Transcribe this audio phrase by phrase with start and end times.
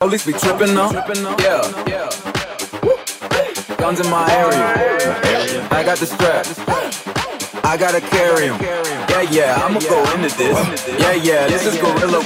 [0.00, 0.94] Police be tripping up.
[1.44, 1.60] Yeah.
[3.76, 5.68] Guns in my area.
[5.70, 6.46] I got the strap.
[7.62, 8.56] I gotta carry him.
[8.62, 10.56] Yeah, yeah, I'ma go into this.
[10.98, 12.24] Yeah, yeah, this is gorilla.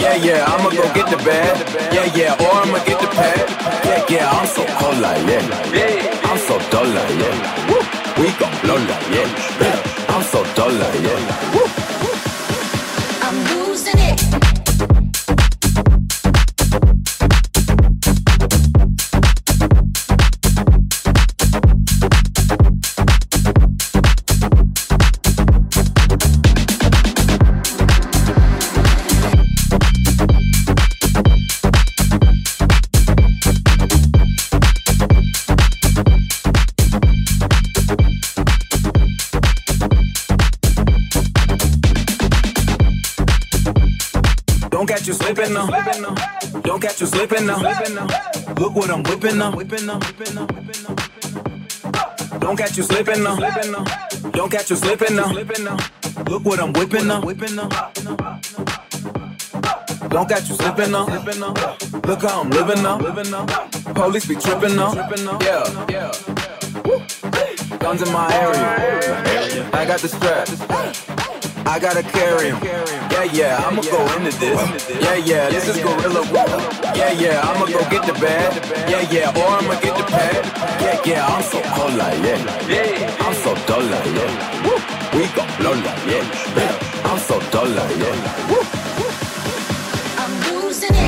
[0.00, 1.54] Yeah, yeah, I'ma go get the bag.
[1.94, 3.38] Yeah, yeah, or I'ma get the pack.
[3.86, 6.26] Yeah, yeah, I'm so cold like yeah.
[6.26, 8.18] I'm so dull like yeah.
[8.18, 10.08] We gon' blow like yeah.
[10.08, 11.85] I'm so dull like yeah.
[47.36, 48.06] Slipping now.
[48.58, 49.50] Look what I'm whipping now.
[52.38, 53.36] Don't catch you slipping now.
[54.30, 55.32] Don't catch you slipping now.
[56.28, 57.20] Look what I'm whipping now.
[60.08, 61.06] Don't catch you slipping now.
[62.06, 62.98] Look how I'm living now.
[63.94, 64.94] Police be tripping now.
[65.40, 66.12] Yeah.
[67.78, 69.70] Guns in my area.
[69.72, 70.48] I got the strap.
[71.68, 72.58] I gotta carry him.
[72.62, 74.60] Yeah, yeah, I'ma go into this.
[75.02, 76.85] Yeah, yeah, this is gorilla.
[76.96, 78.52] Yeah, yeah, I'ma go get the bag.
[78.88, 80.44] Yeah, yeah, or I'ma get the pad.
[80.80, 83.16] Yeah, yeah, I'm so cold like yeah.
[83.20, 84.32] I'm so dull like yeah.
[85.14, 86.24] We go blow like yeah.
[87.04, 88.16] I'm so dull like yeah.
[90.18, 91.06] I'm losing it.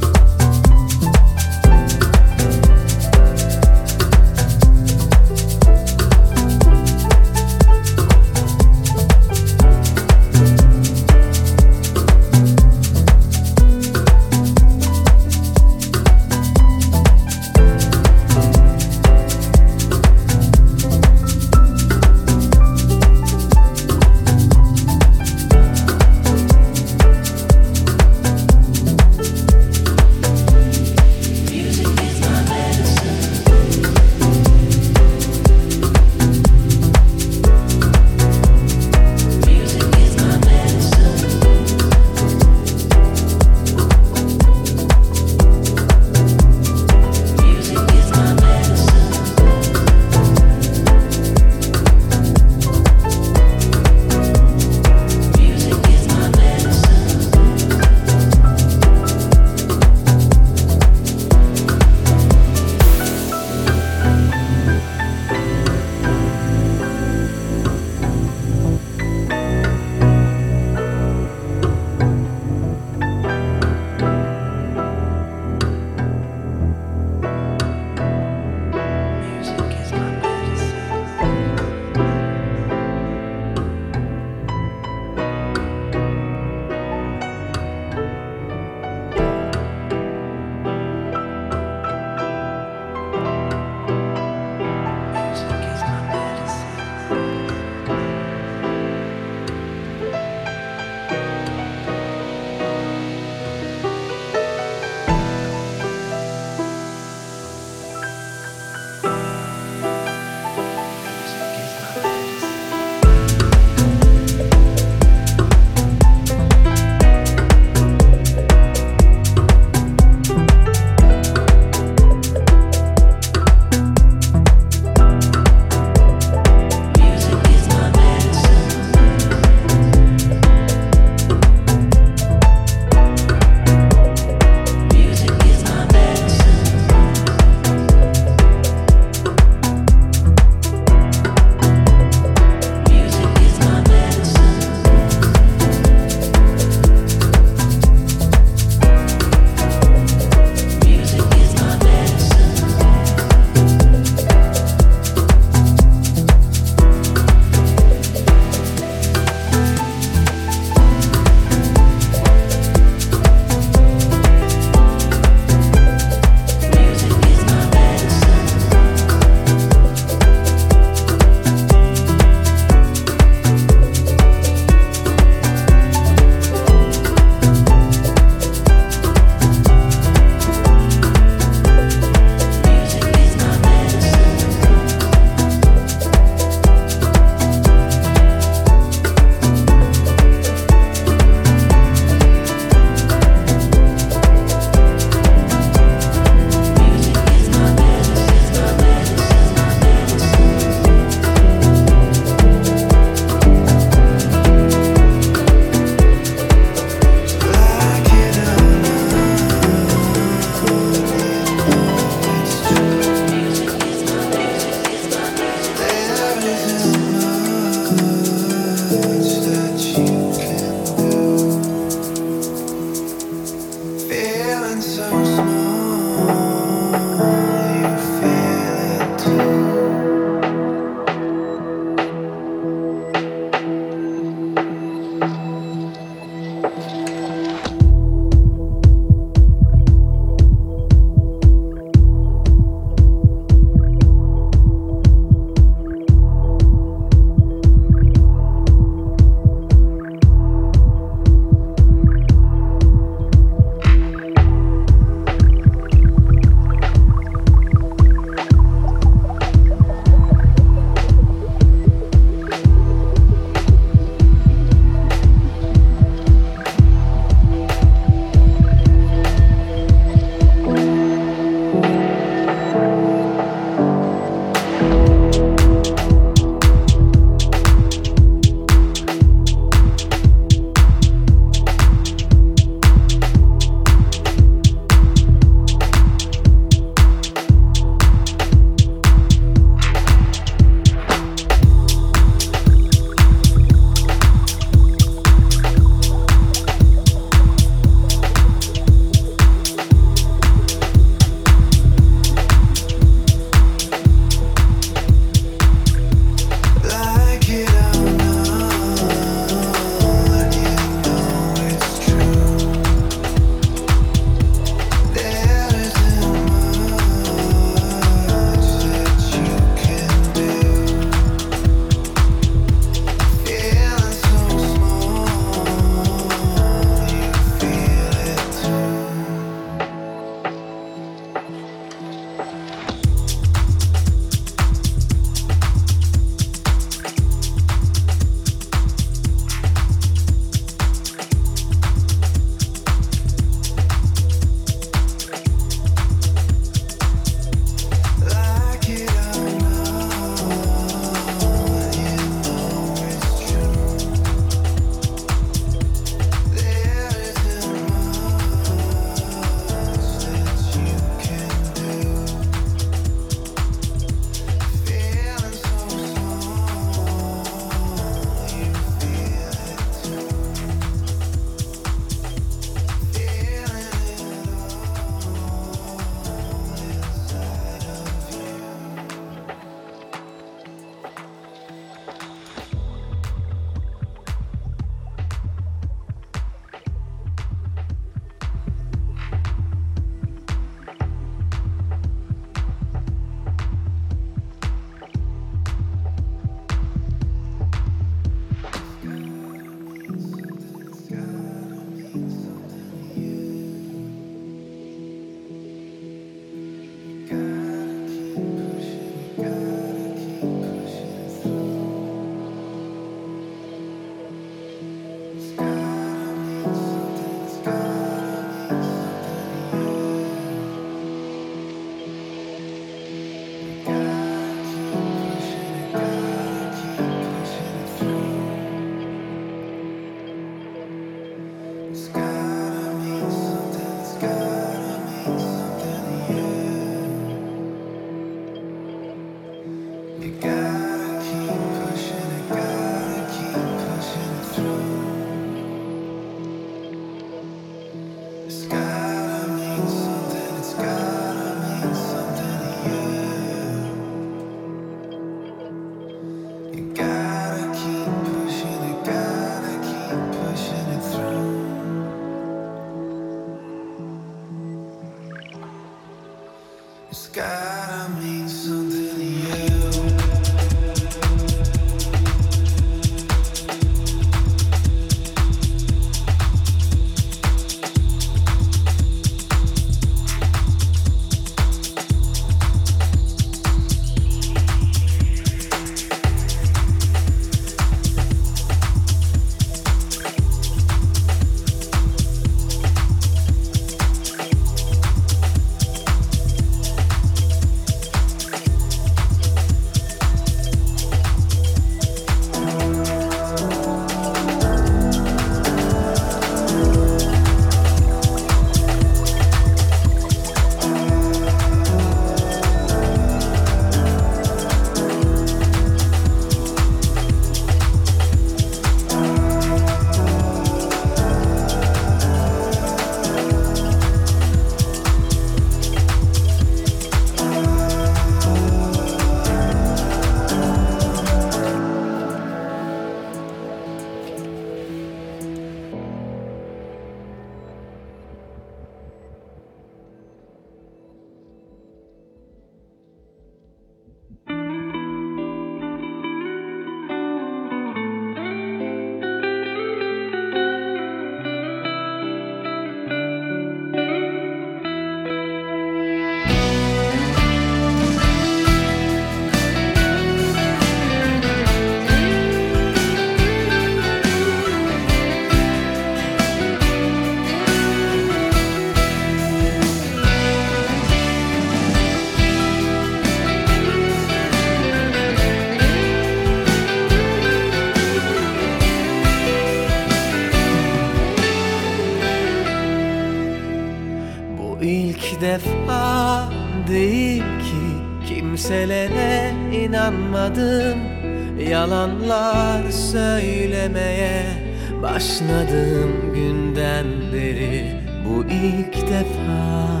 [595.42, 600.00] Başladım günden beri Bu ilk defa.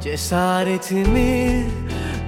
[0.00, 1.66] Cesaretimi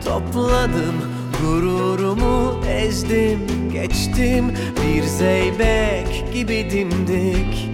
[0.05, 0.95] topladım
[1.43, 4.55] Gururumu ezdim geçtim.
[4.83, 7.71] Bir zeybek gibi dimdik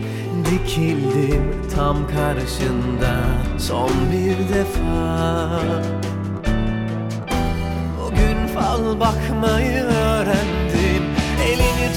[0.50, 3.16] Dikildim tam karşında
[3.58, 5.60] son bir defa.
[8.00, 10.63] Bugün fal bakmayı öğrendim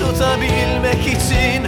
[0.07, 1.66] tutabilmek için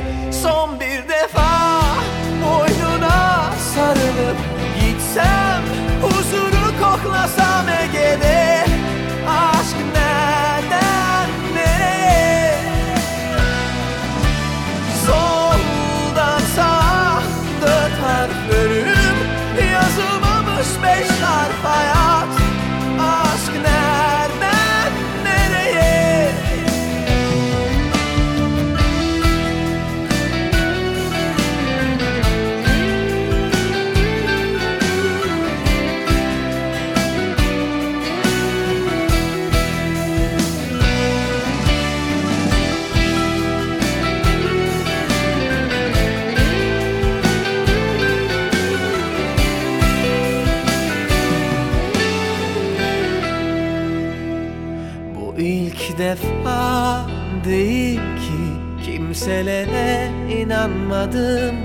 [60.99, 61.55] inanmadım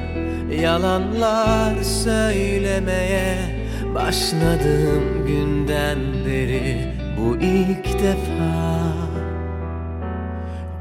[0.61, 3.37] Yalanlar söylemeye.
[3.95, 8.95] Başladım günden beri Bu ilk defa.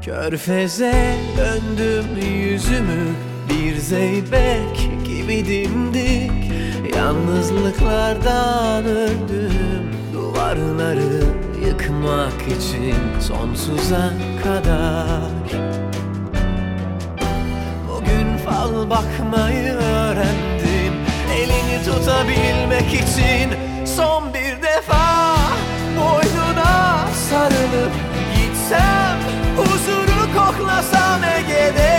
[0.02, 3.06] Körfeze döndüm yüzümü
[3.48, 6.32] Bir zeybek gibi dimdik.
[6.96, 11.22] Yalnızlıklardan öldüm Duvarları
[11.66, 14.10] yıkmak için sonsuza
[14.44, 15.23] kadar
[21.84, 23.50] tutabilmek için
[23.86, 25.36] son bir defa
[25.96, 27.92] Boynuna sarılıp
[28.36, 29.18] gitsem
[29.56, 31.93] Huzuru koklasam Ege'de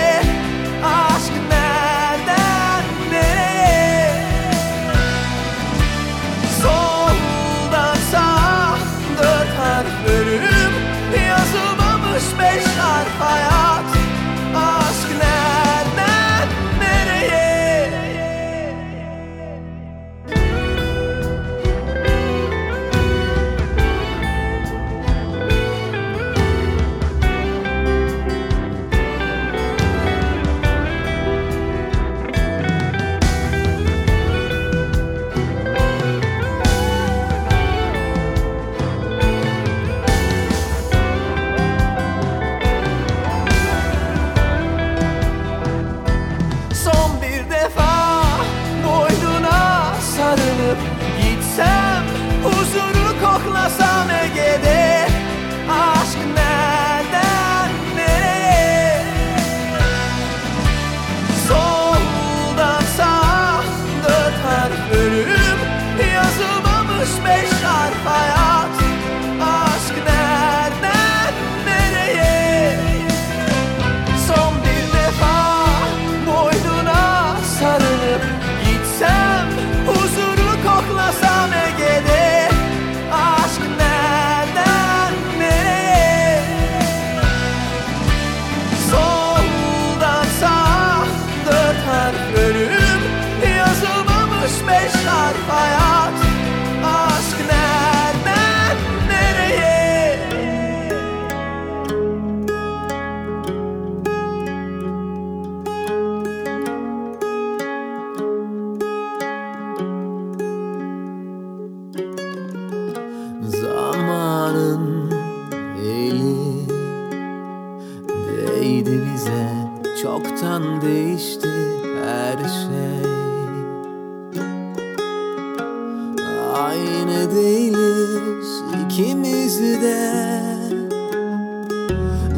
[129.86, 130.42] ikimiz de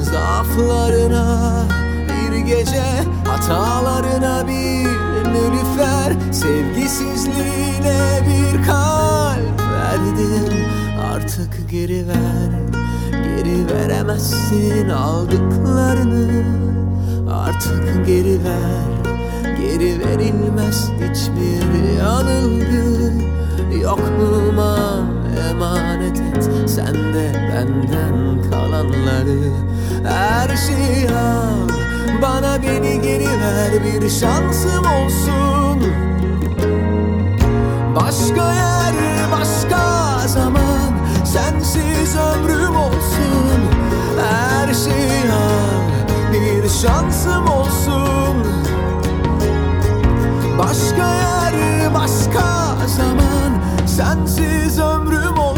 [0.02, 1.64] Zaaflarına
[2.10, 2.84] bir gece
[3.26, 4.88] Hatalarına bir
[5.32, 10.66] nülüfer Sevgisizliğine bir kalp verdim
[11.14, 12.68] Artık geri ver
[13.12, 16.44] Geri veremezsin aldıklarını.
[17.32, 19.16] Artık geri ver
[19.58, 23.14] Geri verilmez hiçbir yanılgı
[23.82, 25.17] Yokluğuma
[25.58, 26.44] emanet et.
[26.70, 29.52] Sen de benden kalanları.
[30.04, 31.70] Her şeyi al.
[32.22, 33.84] Bana beni geri ver.
[33.84, 35.94] Bir şansım olsun.
[37.96, 38.96] Başka yer,
[39.32, 40.92] başka zaman.
[41.26, 43.60] Sensiz ömrüm olsun.
[44.30, 45.88] Her şeyi al.
[46.34, 48.48] Bir şansım olsun.
[50.60, 53.57] Başka yer, başka zaman
[53.98, 55.57] Sensiz ömrüm olsun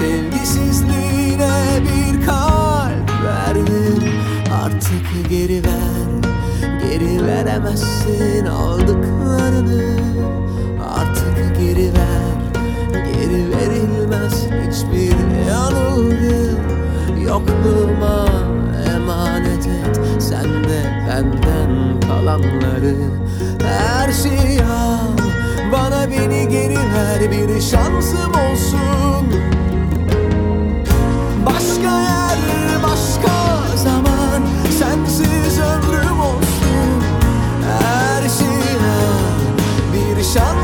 [0.00, 4.04] Sevgisizliğine bir kalp verdim
[4.64, 6.30] Artık geri ver
[6.82, 9.96] Geri veremezsin aldıklarını.
[10.94, 12.40] Artık geri ver
[12.92, 15.16] Geri verilmez hiçbir
[15.48, 16.56] yanılgı
[17.24, 18.26] Yokluğuma
[18.94, 22.96] emanet et Sen de benden kalanları.
[23.62, 25.18] Her şeyi al
[25.72, 29.10] bana beni geri ver bir şansım olsun.
[32.82, 34.42] başka zaman.
[34.78, 37.02] Sensiz ömrüm olsun.
[37.80, 38.96] Her şeyine
[39.92, 40.59] bir şans.